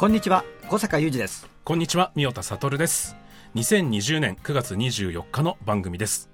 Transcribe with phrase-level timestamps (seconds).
[0.00, 1.46] こんにちは小坂雄二です。
[1.62, 3.16] こんにちは三代田悟です。
[3.54, 6.30] 2020年9月24日の番組です。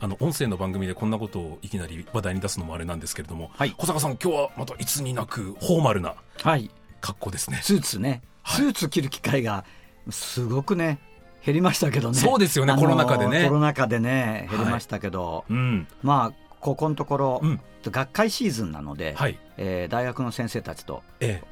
[0.00, 3.70] あの音声の番組でこんなことをいきなり話題に出すのもあれなんですけれども、はい。
[3.78, 6.72] 小坂さん今日はまたいつになくフォーマルなはい。
[7.00, 7.60] 格好ですね。
[7.62, 8.20] スーツね。
[8.42, 8.64] はい。
[8.64, 9.64] スーツ着る機会が
[10.10, 10.98] すごくね
[11.46, 12.18] 減りましたけどね。
[12.18, 13.44] そうですよねコロナ禍でね。
[13.44, 15.86] コロナ禍でね減りましたけど、うん。
[16.02, 17.60] まあここのところ、うん。
[17.84, 19.38] 学会シーズンなので、はい。
[19.56, 21.46] えー大学の先生たちとええ。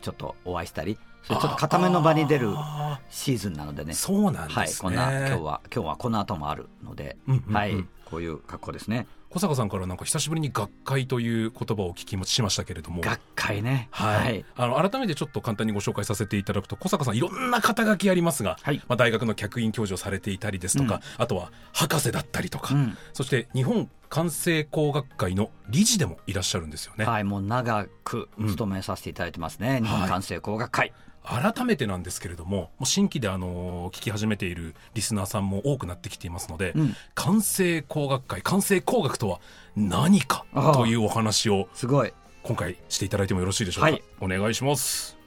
[0.00, 0.96] ちょっとお会いしたり
[1.26, 3.92] ちょっと固めの場に出るあシーズンなのでね。
[3.92, 7.54] ーそうなんはい、ですね、こんな今日は今日はこの後もあるので、うんうんうん。
[7.54, 9.06] はいこういう格好ですね。
[9.28, 13.02] 小坂さんからなんか久しぶりに学会という言葉を聞きもしましたけれども。
[13.02, 13.88] 学会ね。
[13.90, 18.78] はい、あの改めてちょっと簡単にご紹介させていただくと小坂さんいろんな肩書きありますが、はい。
[18.88, 22.96] まあ、大学の客員教授をされていたりですとか、あとは博士だったりとか、うん。
[23.12, 30.92] そして日本関西工学会の理事でもいらっしゃるんですよね、はい、もう長く務めさせていただいてますね、日本関西工学会。
[31.24, 36.96] 改めてなんですけれどももう新規であの聞き始めているリスナーさんも多くなってきていますので、うん。
[37.14, 39.40] 関西工学会関西工学とは
[39.76, 42.14] 何かというお話をすごい。
[42.44, 44.02] 今回していただいてもよろしいでしょうか、はい。
[44.20, 45.18] お願いします。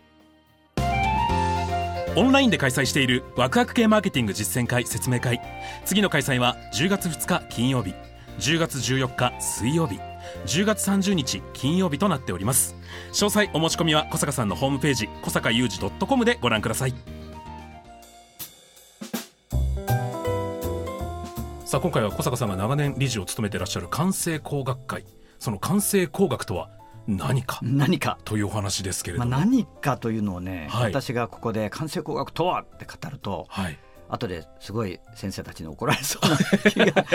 [2.16, 5.40] オンラインで開催しているワクワク系マーケティング実践会説明会。
[5.86, 7.94] 次の開催は10月2日金曜日
[8.42, 10.00] 10月14日水曜日。
[10.48, 12.76] 10月30日金曜日となっております。
[13.12, 16.96] 詳細お申し込みは小坂さんのホームページ小坂雄二 .com でご覧ください。
[21.66, 25.06] さあ今回は小坂さんが長年理事を務めていらっしゃる関西工学会。
[25.38, 26.72] その関西工学とは
[27.06, 27.60] 何か？
[27.62, 28.18] 何か。
[28.26, 30.92] というお話ですけれまあ、ども、何かというのをね、はい。
[30.92, 33.78] 私がここで関西工学とはって語ると、はい、
[34.12, 36.38] 後ですごい先生たちに怒られそうな
[36.70, 37.06] 気が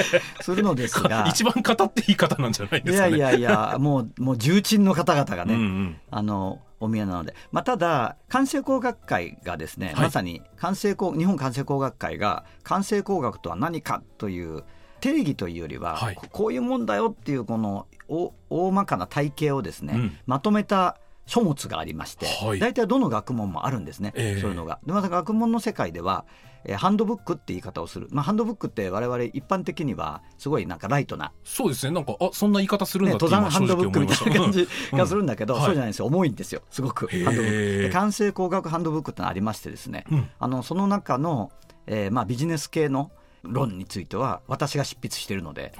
[0.40, 1.26] するのですが。
[1.28, 3.18] 一番語っていい方なんじゃないいですかね。
[3.18, 7.34] やいやいや、もう、もう重鎮の方々がね、うんうん、あの、お見えなので。
[7.52, 14.64] まあ、ただ、関西工学会がですね、はいまさに関西工、日本関西工学会が、関西工学とは何かという
[15.00, 22.58] 定義というよりは、はいここういうもんだよっていう、この、お大まかな体系をですね、うんまとめた書物がありまして、はい。
[22.58, 24.40] 大体どの学問もあるんですね、ええ。
[24.40, 24.78] そういうのが。
[24.86, 26.24] でまた学問の世界では、
[26.64, 31.92] えーハンドブックって言い方をする、まあ、ハンドブックって我々一般的にはすごいなんかライトなそうですね。
[31.92, 34.00] なんかあそんな言い方するんね、だって登今正山ハンドブック。
[34.00, 35.60] みたいな感じうんがするんだけど、うん。
[35.60, 36.06] そうじゃないんですよ。
[36.06, 36.62] 重いんですよ。
[36.70, 40.28] すごくハンドブックで完成工学ハンドブックってのありましてですね、うん。
[40.38, 41.52] あのその中の、
[41.86, 43.12] えーまあ、ビジネス系の
[43.44, 45.72] 論については私が執筆しているので。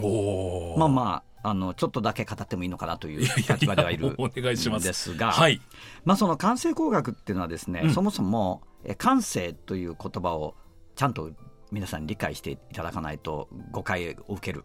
[0.79, 4.83] まあまああのちょっとだけ語ってもいいのかなという立場ではいるお願いします。
[4.83, 5.61] んですが、はい。
[6.05, 7.95] まあ、その完成工学っていうのはですね、うん。
[7.95, 10.57] そもそもえー感性という言葉を
[10.97, 11.31] ちゃんと
[11.71, 14.65] 皆さんに理解していただかないと誤解を受ける。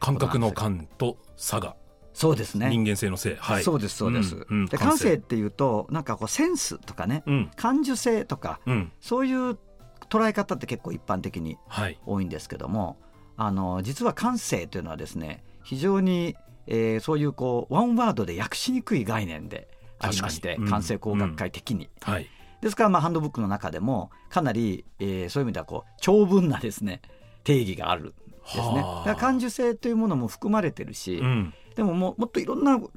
[0.00, 1.76] 感覚の感と差が、
[2.12, 2.68] そうですね。
[2.68, 3.36] 人間性の性。
[3.36, 3.62] はい。
[3.62, 4.46] そうですそうです、うん。
[4.48, 4.66] うん。
[4.66, 5.14] で感性。
[5.14, 7.50] っていうとなんかこうセンスとかね、うん。
[7.54, 8.90] 感受性とかうん。
[9.00, 9.56] そういう
[10.10, 11.96] 捉え方って結構一般的にはい。
[12.06, 12.96] 多いんですけども
[13.36, 16.34] あの実は感性というのはですね非常に、
[16.66, 19.68] えーそういうこうワンワードで訳しにくい概念で
[19.98, 21.90] ありまして、うん感性工学会的に。
[22.00, 22.26] はい。
[22.62, 27.02] ですから、まあ、ハンドブックの中でもかなり、えーそういう意味ではこう長文なですね
[27.44, 28.12] 定義があるんで
[28.50, 28.62] すね。
[28.62, 31.54] はあだ感受性というものも含まれてるし、うん。
[31.76, 32.88] でもももっといろんなも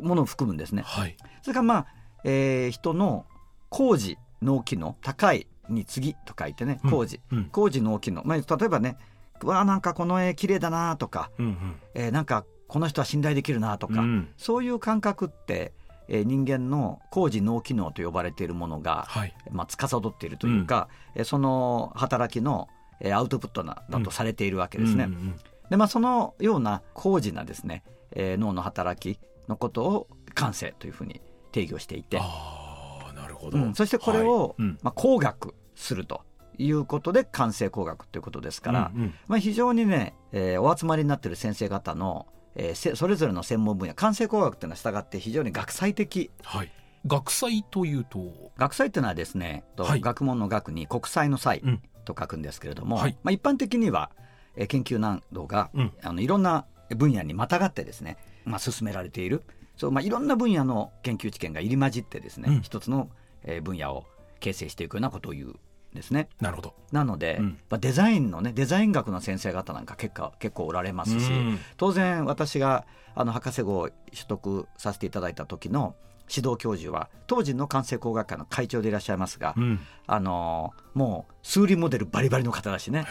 [0.00, 0.82] のを含むんですね。
[0.82, 1.16] はい。
[1.42, 1.86] それからまあ、
[2.24, 3.24] えー人の
[3.68, 11.80] 工事脳機能高いに次と書いてねうん工事、うん工事脳機能、まあ、例えばねうわあなんかこの絵綺麗だなとか、うんうん。
[11.94, 14.28] えーなんかこの人は信頼できるなとか、うん。
[14.36, 15.72] そういう感覚って、
[16.08, 19.34] えー人間の工事脳機能と呼ばれているものが、はい。
[19.50, 22.68] まあ、司っているというか、えーその働きの、
[23.00, 25.04] えーアウトプットなだとされているわけですね。
[25.04, 25.36] うんうんうん
[25.68, 31.20] でまあ、そのような工事なですね、えー脳の働きのことを感性というふうに
[31.52, 33.74] 定義をしていて、ああ、なるほど、うん。
[33.74, 34.68] そしてこれを、はい。
[34.68, 34.78] うん。
[34.82, 36.22] まあ、工学すると
[36.58, 39.14] いうことで感性工学ということですから、うんうん。
[39.28, 46.30] まあ、非常にね、えーお集まりになっている先生方の、えーせそれぞれの専門分野感性工学というのは従って非常に学際的。
[46.42, 46.70] はい。
[47.06, 50.00] 学祭というと、学際というのはですね、とはい。
[50.00, 51.82] 学問の学に国際の際、うん。
[52.04, 53.16] と書くんですけれども、はい。
[53.22, 54.10] まあ、一般的には、
[54.56, 55.92] えー研究難度が、うん。
[56.02, 56.66] あのいろんな
[56.96, 59.42] 分野にまたがってですね、まあ、進められている。
[59.76, 62.62] そう、まあ、いろんな分野の研究知見が入り混じってですね、うん。
[62.62, 63.10] 一つの、
[63.44, 64.04] えー分野を
[64.40, 65.60] 形成していくようなことを言うん
[65.96, 66.28] ですね。
[66.40, 66.74] なるほど。
[66.92, 67.58] なので、うん。
[67.68, 71.58] まあ、デザインのねデザイン学の先生方なんか結構結構おられますし、うん。
[71.76, 73.96] 当然私があの博士号を取
[74.28, 75.96] 得させていただいた時の
[76.28, 79.80] 指導教授は当時の関西工学会の会長でいらっしゃいますが、うん。
[80.06, 83.06] あのもう数理モデルバリバリの方だしね。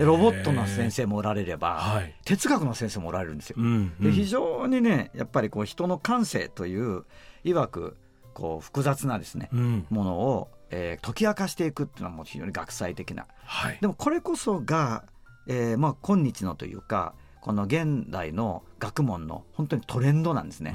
[0.00, 2.14] ロボットの先生もおられれば、はい。
[2.24, 3.56] 哲学の先生もおられるんですよ。
[3.58, 3.92] うん。
[4.00, 7.04] で非常にねやっぱりこう人の感性という
[7.42, 7.96] いわく
[8.34, 9.86] こう複雑なですね、うん。
[9.90, 13.26] ものを、えー解き明かしていくっていうのはもう非常に学際的な。
[13.44, 13.78] はい。
[13.80, 15.04] でもこれこそが、
[15.46, 20.74] えーまあ、今日のというかこの現代の学問の本当にトレンドなんですね。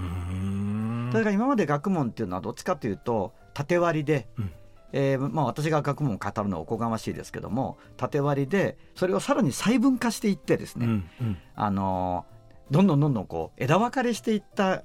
[1.12, 4.52] だから今まで学問っていうのはどっちかというと縦割りで、うん。
[4.92, 11.38] えーまあ、私が学問を語るのはおこがましいですけども縦割りでそれをさらに細分化していってですね、うんうん。
[11.56, 12.40] あのー
[12.72, 14.84] どんどんどんどんこう枝分かれしていった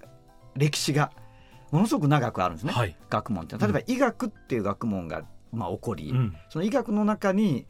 [0.56, 1.10] 歴史が
[1.74, 2.96] ものすごく長くあるんですね、はい。
[3.10, 6.36] 学問って例えば医学っていう学問が、まあ、起こり、うん。
[6.48, 7.66] その医学の中に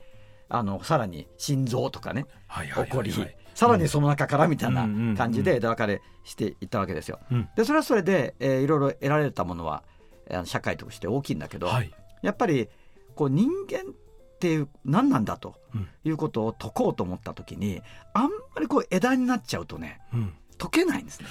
[0.50, 3.12] あのさらに心臓とかねはいはい起こり、
[3.54, 4.82] さらにその中からみたいな
[5.16, 7.18] 感じで枝分かれしていったわけですよ。
[7.30, 7.48] うん。
[7.56, 9.82] でそれはそれで、えーいろいろ得られたものは
[10.26, 11.90] えー社会として大きいんだけど、はい。
[12.20, 12.68] やっぱり
[13.14, 15.88] こう人間っていう何なんだとうん。
[16.04, 17.80] いうことを解こうと思った時に
[18.12, 18.24] あん
[18.54, 20.34] まりこう枝になっちゃうとねうん。
[20.58, 21.26] 解けないんですね。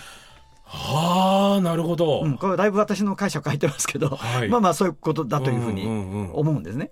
[0.64, 2.22] はあなるほど。
[2.22, 4.50] うん、これだいぶ私の解釈書いてますけど、はい。
[4.50, 5.86] まあまあそういうことだというふうに
[6.34, 6.92] 思うんですね。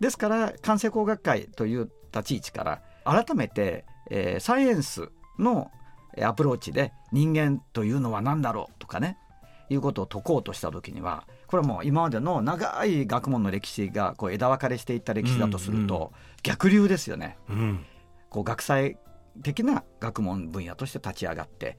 [0.00, 5.70] ですから関西工学会という立ち位置から改めて、えーサイエンスの
[6.16, 9.18] えーアプローチで人間というのは何だろうとかね
[9.68, 16.10] いうことを解こうとした時にはこれはもう今までの長い学問の歴史がこう枝分かれしていった歴史だとすると、うんう
[16.42, 17.36] 逆流ですよね。
[17.48, 17.84] うん。
[18.30, 18.96] こう学際
[19.42, 21.76] 的な学問分野として立ち上がって、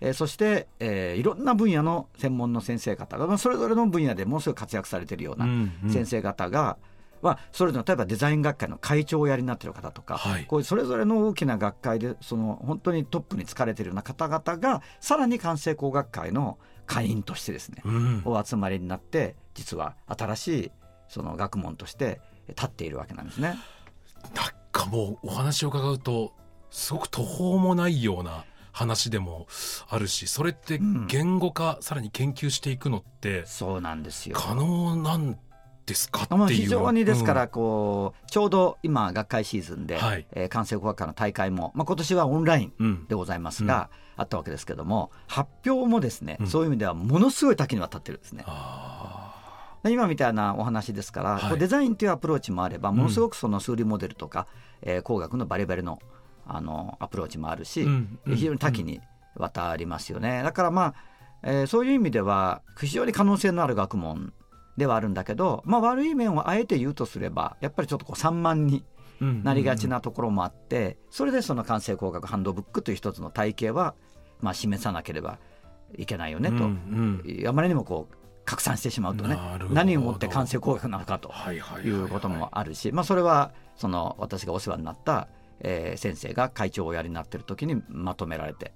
[0.00, 5.90] えーそして、えーいろんな分野の専門の先生方が、まあ、それぞれの分野でものすごい活躍されているようなうんうん。
[5.90, 6.78] 先生方が、
[7.20, 10.44] まあ、それぞれ例えばデザイン学会の会長をおやりになっている方とか、はい。
[10.46, 18.22] こういうそれぞれの大きな学会でその本当にトップに就かれているような方々がさらに関西工学会の会員としてですね、うん。
[18.24, 20.70] お集まりになって実は新しい
[21.08, 23.56] その学問として立っているわけなんですね。
[24.34, 26.32] なんかもうお話を伺うと
[26.70, 28.44] すごく途方もないような
[28.78, 29.48] 話でも
[29.88, 31.06] あるしそれってうん。
[31.08, 34.36] 言語化、さらに研究していくのってそうなんですよ。
[34.38, 35.36] 可能なん
[35.84, 40.26] ですかって非常にですかうらこう、ちょうど今学会シーズンで、はい。
[40.32, 43.06] えー関西工学科の大会も、まあ、今年はオンラインんうん。
[43.08, 46.46] でございますが、あったわけですけども発表もですね、うん。
[46.46, 48.44] そういう意味ではものすごい多岐にわたってるんですね。
[48.46, 49.34] あ
[49.84, 51.58] 今みたいなお話ですから、はい。
[51.58, 54.46] デザインというアプローチもあればものすごくその数理モデルとか、
[54.82, 56.00] えー工学のバリバリの
[56.48, 57.86] あのアプローチもあるし、
[58.26, 59.00] 非常に多岐に
[59.36, 60.42] わたりますよね。
[60.42, 60.94] だからまあ、
[61.42, 64.32] えーそういう意味では非常に可能性のある学問
[64.76, 73.94] ではあるんだけど、まあ、悪い面をあえて言うとすればやっぱりちょっとこう散漫にーなりがちなところもあって、それでその関西工学ハンドブックという一つの体系は、
[74.40, 75.38] まあ、示さなければ
[75.96, 77.48] いけないよねと、うんうん。
[77.48, 78.14] あまりにもこう
[78.44, 79.36] 拡散してしまうとね
[79.70, 85.28] 何をもって関西工学なのかということもあるし、まあ、それはその私がお世話になった、
[85.60, 88.72] えー先生が会長をおやりになってる時にまとめられて。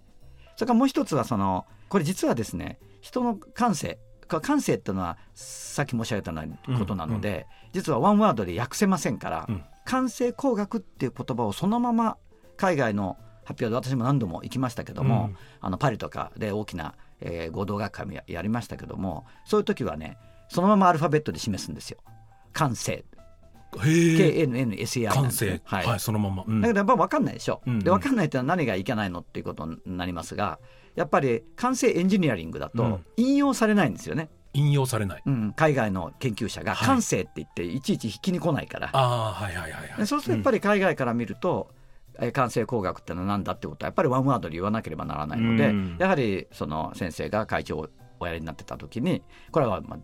[0.57, 3.99] それからもう一つはそのこれ実はですね人の感性
[4.33, 9.65] か感性っていうのはさっき申し上げたようなことなので、実はワンワードで訳せませんから、うん。
[9.85, 12.17] 感性工学っていう言葉をそのまま
[12.57, 15.37] 海外の発表で私も何度も行きましたけども、うん。
[15.61, 20.17] あのパリとかで大きな、えー合同学会もややりましたけどもそういう時はね
[20.49, 21.99] そのままアルファベットで示すんですよ。
[22.53, 23.05] 感性
[25.31, 25.51] すね。
[25.51, 25.87] 性はい。
[25.87, 26.45] はいそのまま。
[26.47, 26.61] うん。
[26.61, 27.79] だけどやっぱ分かんないでしょ、うんうん。
[27.81, 30.59] で分かんないってのは何がいけないのっていうことになりますが
[30.95, 33.07] やっぱり完成エンジニアリングだとうん。
[33.17, 35.23] 引用されないんですよね、引用されない。
[35.25, 36.87] うん、海外の研究者がはい。
[36.87, 39.99] 感性って言っていちいち引きに来ないから、ああはいはいはいはい。
[39.99, 41.71] でそうするとやっぱり海外から見ると、
[42.21, 45.97] えー感性工学ってのは何だってことはやっぱり one word で言わなければならないので、うん。
[45.99, 47.89] やはりその先生が会長を
[48.21, 49.99] おやりになってた時にこれはまあ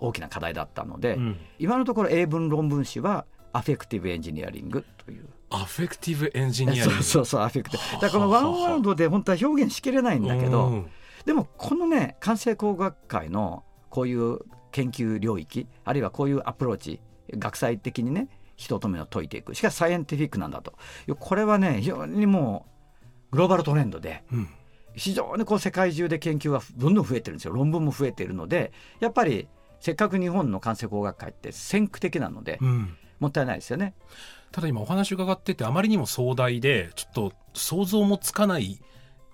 [0.00, 1.36] 大きな課題だったので、うん。
[1.58, 5.28] 今のところ英文論文誌は affective engineering という。
[5.50, 10.86] affective engineering そうそうそうアフェクティブだからこの one word で本当は表現しきれないんだけどうん。
[11.24, 14.40] でもこのね感性工学会のこういう
[14.72, 17.00] 研究領域あるいはこういうアプローチ
[17.30, 19.54] 学際的にね人とめを解いていく。
[19.54, 20.74] しかしサイエンティフィックなんだと。
[21.18, 22.66] これはね非常にも
[23.32, 24.48] うグローバルトレンドでうん。
[24.94, 27.54] 非常にこう世界中で研究がどんどん増えてるんですよ。
[27.54, 29.48] 論文も増えているのでやっぱり
[29.80, 33.94] せっかく日本の関西工学会って先駆的なので、うんもったいないですよね。
[34.52, 38.80] ただ今お話伺っててあまりにも壮大でちょっと想像もつかない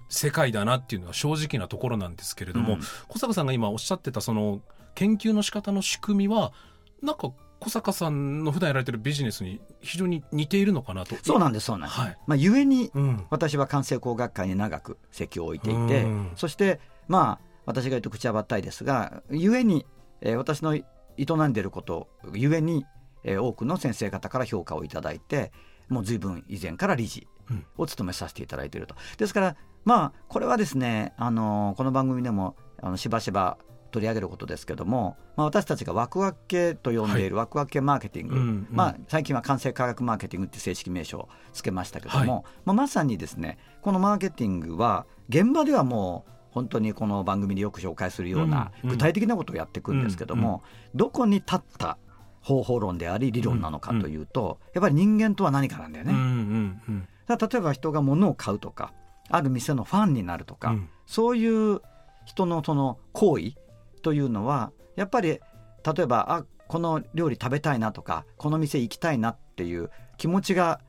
[0.08, 4.62] 世界だなっていうのは正直なところなんですけれども、うん小坂さんが今おっしゃってたその
[4.94, 6.52] 研究の仕方の仕組みは
[7.02, 11.16] なんか小坂さんの普段やられてるビジネスに非常に似ているのかなと。
[11.22, 12.00] そうなんですそうなんです。
[12.00, 12.18] はい。
[12.26, 13.26] まあ、ゆえにうん。
[13.30, 19.86] 私は関西工学会に長く席を置いていて、うんそしてまあ私が言うと口はばったいですがゆえに、
[20.24, 20.82] えー私の営
[21.48, 22.84] んでいることゆえに、
[23.22, 25.52] えー多くの先生方から評価をいただいて
[25.88, 27.66] もう随分以前から理事うん。
[27.76, 28.96] を務めさせていただいていると。
[29.18, 33.58] ですからまあこれはですね、あのーこの番組でもあのしばしば
[33.90, 38.66] 取り上げることですけども、まあ、私たちがワクワク系と呼んでいるワクワク系マーケティング、うんうん。
[38.70, 42.44] まあ、最近は完成科学マーケティングって正式名称をつけましたけども、はい。
[42.64, 50.62] まあ、まさにですねこのマーケティングは現場ではもう本当にこの番組でよく紹介するような具体的なことをやっていくんですけども、
[50.94, 51.99] どこに立った
[52.40, 56.12] 方法論であり理論なのかというと、やっぱり人間とは何かなんだよね。
[57.28, 58.92] 例えば人が物を買うとか
[59.30, 60.88] ある店のファンになるとか、うん。
[61.06, 61.80] そういう
[62.25, 63.54] 人のその行為
[64.02, 65.40] というのはやっぱり例
[66.04, 70.80] えばあこの料理食べたいなとかこの店行きたいなっていう気持ちが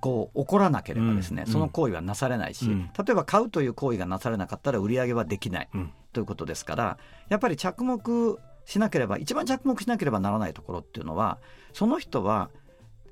[0.00, 1.52] こう起こらなければですね、うん。
[1.52, 2.90] その行為はなされないし、うん。
[2.96, 5.92] 例えば買うという行為がなされなかったら売り上げはできないうん。
[6.12, 11.38] ということですからやっぱり着目しなければ一番着目しなければならないところっていうのは
[11.72, 12.50] その人は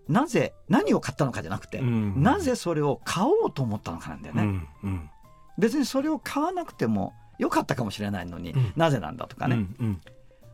[0.08, 2.22] なぜ何を買ったのかじゃなくて、うん。
[2.22, 4.42] なぜそれを買おうと思ったのかなんだよね。
[4.42, 4.68] うん。
[4.82, 5.10] うん。
[5.58, 8.72] 別にそれを買わなくてもよかったかもしれないのに、うん。
[8.76, 9.76] なぜなんだとかね、うん。
[9.78, 10.00] うん。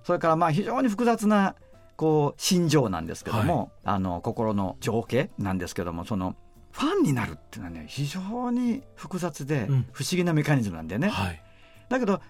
[0.05, 1.57] それからまあ非常に複雑な
[1.97, 6.37] こう心情なんですけども、あの心の情景なんですけどもその
[6.73, 9.87] ファンになるっていうのはね非常に複雑でうん。
[9.93, 11.09] 不思議なメカニズムなんだよね。
[11.09, 11.43] はい。
[11.89, 12.21] だけど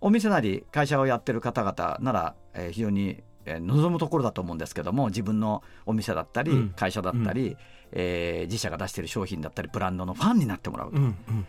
[0.00, 6.68] お店なり会社をやってる方々なら、えー非常に、えー望むところだと思うんですけども自分のお店だったり、うん。
[6.76, 7.56] 会社だったり、
[7.92, 10.90] えー自社が出している商品だったりブランドのファンになってもらう。
[10.92, 11.46] とうんうん。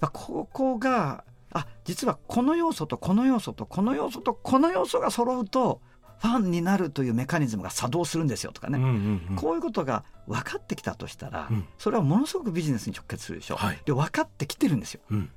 [0.00, 5.80] まあここがあ実はこの要素とこの要素とこの要素とこの要素が揃うと
[6.22, 9.36] ファンになるというメカニズムが作動するんですよとかね、うんうんうん。
[9.36, 11.66] こういうことが分かってきたとしたら、うん。
[11.78, 13.78] それはものすごくビジネスに直結するでしょ、はい。
[13.84, 15.00] で分かってきてるんですよ。
[15.10, 15.30] うん。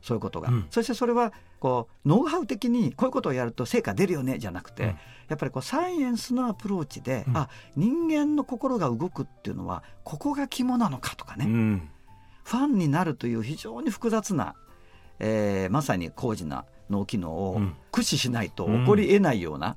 [0.00, 0.66] そういうことが、うん。
[0.70, 4.88] そしてそれはこうノウハウ的にこういうことをやると成果出るよねじゃなくて、うん。
[5.26, 7.36] やっぱりこうサイエンスのアプローチで、うん。
[7.36, 11.90] あ人間の心が動くっていうのはここが肝なのかとかね、うん。
[12.44, 14.54] ファンになるという非常に複雑な、
[15.18, 17.74] えーまさに高次な脳機能をうん。
[17.90, 19.76] 駆使しないと起こりえないような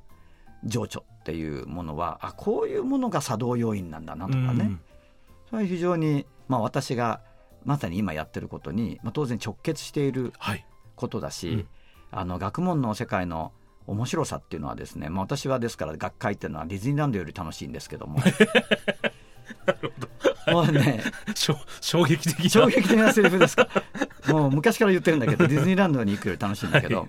[0.64, 4.80] 情緒っていうものは、あこういうものが作動要因なんだなとかね、うん
[5.50, 7.20] それは非常に、まあ、私が
[7.66, 10.64] まさに今やってることに、まあ、当然直結しているはい。
[10.96, 11.68] ことだし、うん。
[12.10, 13.52] あの学問の世界の
[13.86, 18.20] 面白さっていうのはですね、まあ、私はですから学会っていうのはディズニーランドより楽しいんですけども。
[20.50, 21.02] もうね
[21.80, 22.50] 衝撃的な。
[22.50, 23.68] 衝撃的なセリフですか。
[24.28, 27.08] もう昔から言ってるんだけどディズニーランドに行くより楽しいんだけど、はい。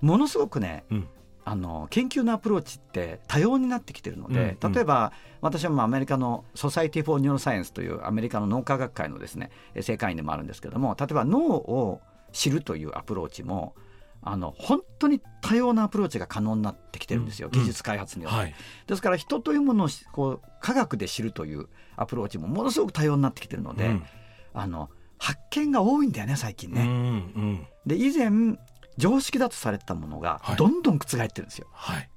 [0.00, 1.08] ものすごくねうん
[1.44, 4.72] あの研究のアプローチって多様になってきてるので、うんうん。
[4.72, 12.00] 例えば私はもうアメリカの Society for Neuroscience というアメリカの脳科学会のですねえ正会員でもあるんですけども例えば脳を
[12.32, 13.74] 知るというアプローチも
[14.22, 18.38] あの本当に多様なアプローチが可能になってきてるんですよ、うん技術開発によって。
[18.38, 18.54] はい。
[18.86, 24.02] ですから人というものをしこう科学で知るというアプローチもものすごく多様になってきてるので、うん。
[24.52, 26.82] あの発見が多いんだよね最近ね。
[26.82, 27.66] うんうん。
[27.86, 28.58] で以前
[29.00, 31.66] 常識だとされてたものがはいどんどん覆ってるんですよ。
[31.72, 32.08] はい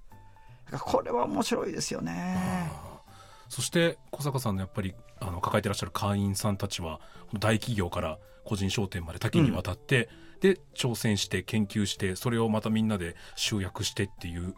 [0.72, 2.72] だからこれは面白いですよね。
[3.50, 7.00] そして小坂さんのやっぱりあの抱えてらっしゃる会員さんたちは
[7.38, 10.10] 大企業から個人商店まで多岐にわたって、
[10.42, 14.54] で挑戦して研究してそれをまたみんなで集約してっていう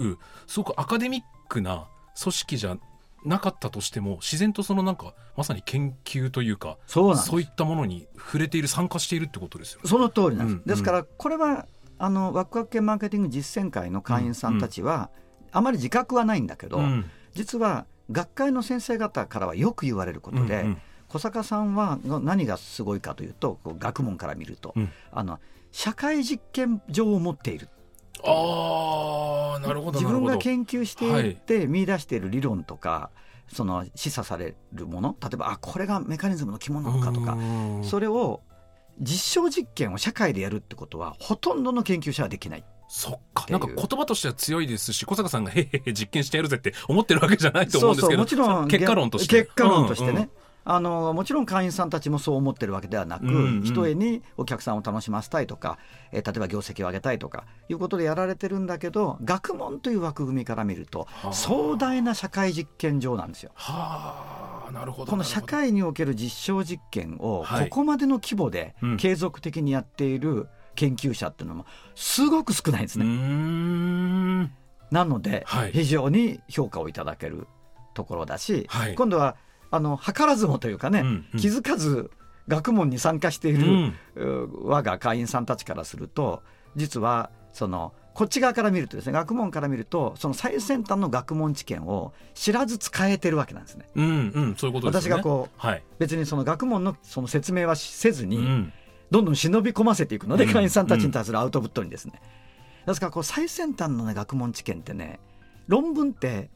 [0.48, 1.88] すごくアカデミックな
[2.20, 2.78] 組織じゃ
[3.24, 9.90] なかったとしても自然とそのなんかまさに研究というかそういったものに触れている参加しているってことですよね。
[9.90, 10.56] その通りなんです。
[10.58, 15.10] うんですからこれはあのワクワク系マーケティング実践会の会員さんたちは、
[15.52, 17.06] あまり自覚はないんだけど、うん。
[17.34, 20.82] 実は学会の先生方からはよく言われることで、うんうん。
[21.08, 24.90] 小坂さんはの何がすごいかというとこう学問から見ると、うん。
[25.12, 25.40] あの
[25.72, 27.70] 社会実験場を持っている。
[28.24, 33.12] ああなるほど自分が研究していって見出している理論とか、
[33.48, 37.84] その示唆されるもの例えばあこれがメカニズムの肝なのかとかうん。
[37.84, 38.42] それを
[39.00, 42.64] 実証実験を社会でやるってことはほとんどの研究者はできない。
[42.88, 43.46] そっか。
[43.50, 49.42] なんか言葉としては強いですし小坂さんが「へへへ実験してやるぜ」って思ってるわけじゃないと思うんですけどそうそうもちろん結果論として。
[49.44, 50.30] 結果論としてね、
[50.68, 53.62] あのもちろん会員さんたちもそう思ってるわけではなく、うんうん。
[53.62, 55.78] ひとえにお客さんを楽しませたいとか、
[56.12, 61.32] えー例えば業績を上げたいとかいうことでやられてるんだけど学問という枠組みから見るとあ。
[61.32, 63.52] 壮大な社会実験場なんですよ。
[63.54, 67.70] はあなるほどこの社会における実証実験をはい。
[67.70, 68.98] ここまでの規模でうん。
[68.98, 73.06] 継続的にやっている研究者っていうのもすごく少ないんですね。
[73.06, 74.52] ん。
[74.90, 75.72] なのではい。
[75.72, 77.48] 非常に評価をいただける
[77.94, 78.96] ところだし、はい。
[78.96, 79.36] 今度は
[79.76, 81.40] あの図らずもというかね、うんうん。
[81.40, 82.12] 気づかず
[82.48, 83.96] 学問に参加している、うん。
[84.16, 86.42] う我が会員さんたちからすると
[86.76, 93.90] 実はそのこっち側から見るとですね学問から見るとその最先端の学問知見を知らず使えてるわけなんですね。
[93.96, 95.22] うんうんそういうことですよね。
[95.22, 95.84] 私がこうはい。
[96.00, 98.74] 別にその学問のその説明はせずに、うん。
[99.12, 102.22] どんどん忍び込ませていくので、うん会員さんたちに対するアウトプットにですね。
[102.88, 105.20] ですからこう最先端の、ね、学問知見ってね
[105.68, 106.50] 論文って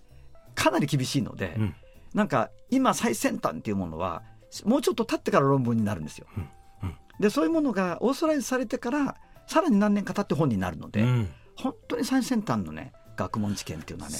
[0.56, 1.76] かなり厳しいので、うん
[2.13, 4.24] なんか今最先端っていうものは
[4.66, 6.28] もうちょっと経ってから論文になるんですよ。
[6.36, 6.50] うん
[6.84, 6.96] うん。
[7.20, 9.16] でそういうものがオーソライズされてから
[9.48, 11.30] さらに何年か経って本になるので、うん。
[11.56, 14.18] 本当に最先端のね学問知見っていうのはね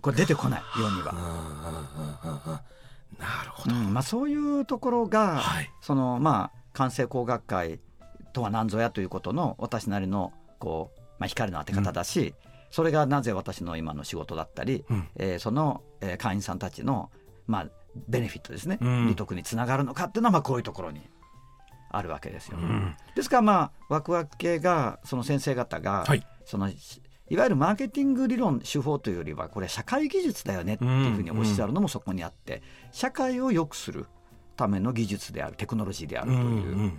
[0.00, 2.62] これ出てこない世には。
[3.18, 3.74] なるほど。
[3.74, 5.70] うんまあ、そういうところが、はい。
[5.80, 7.80] そのまあ関西工学会
[8.32, 12.34] とは何ぞやということの私なりのこう、まあ、光の当て方だし、
[12.74, 15.08] それがなぜ私の今の仕事だったり、うん。
[15.14, 17.08] えーその、えー会員さんたちの、
[17.46, 17.66] まあ、
[18.08, 19.06] ベネフィットですね、うん。
[19.06, 21.00] 利得につながるのかっていうのはまあこういうところに
[21.92, 22.58] あるわけですよ。
[22.58, 22.96] うん。
[23.14, 26.26] ですからまあワクワク系がその先生方が、はい。
[26.44, 34.06] そのいわゆるマーケティング理論手法というよりはこれ社会技術だよねっていうふうにおっしゃるのもそこにあって、社会を良くする
[34.56, 36.92] ための技術であるテクノロジーであるという、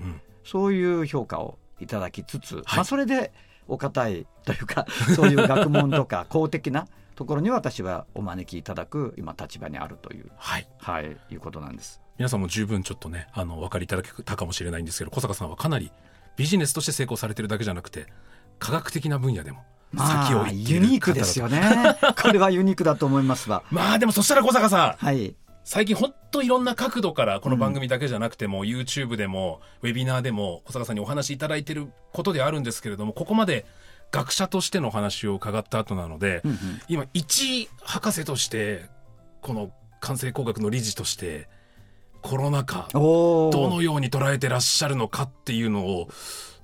[0.45, 2.63] そういう評価をいただきつつ、はい。
[2.77, 3.33] まあ、それで
[3.67, 12.01] お堅いというか そういう学問とか 公的なところに私はお招きいただく今立場にあるという、はいはい、いうことなんです。
[12.17, 15.91] 皆さんも十分ちょっとねあのお分かりいただけたかもしれないんですけど小坂さんはかなり
[16.37, 18.07] ビジネスとして成功されてるだけじゃなくて
[18.57, 19.63] 科学的な分野でも
[19.97, 21.61] 先をまあ、行っているユニークですよね。
[22.21, 23.63] これはユニークだと思いますわ。
[23.71, 25.35] まあでもそしたら小坂さんはい。
[25.65, 33.65] 最近ほんといろんな角度からこの番組だけじゃなくても、YouTube でもウェビナーでも小坂さんにお話しいただいてることであるんですけれどもここまで
[34.11, 36.57] 学者としてのお話を伺った後なので、うんうん。
[36.87, 38.85] 今一博士として
[39.41, 41.49] この関西工学の理事として
[42.21, 46.09] コロナ禍どのように捉えてらっしゃるのかっていうのを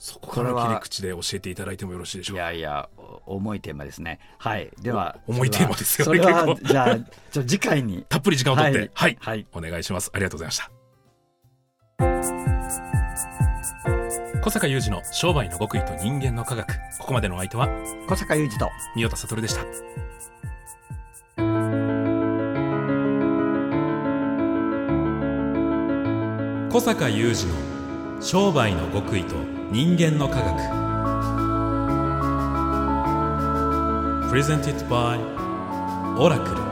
[0.04, 2.46] そこから切り口で教えていただいてもよろしいでしょいうか？
[2.46, 2.90] やいや、
[3.28, 4.18] お重いテーマですね。
[4.40, 4.72] はい。
[4.82, 6.98] では、お重いテーマですよね結構じゃあ、
[7.44, 8.04] 次回に。
[8.10, 9.46] たっぷり時間をとってはいはい、はい。
[9.54, 10.72] お願いしますありがとうございました
[14.42, 17.70] 小坂雄二の商売の極意と人間の科学ここまでのお相手は
[18.10, 18.72] 小坂雄二と。
[18.96, 19.64] 三代田悟でした
[26.72, 27.46] 小坂雄二
[28.16, 30.82] の商売の極意と人間の科学。
[34.30, 35.20] プレゼンティットバイ
[36.20, 36.71] オラクル